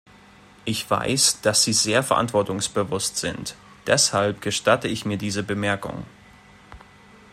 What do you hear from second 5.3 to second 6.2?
Bemerkung.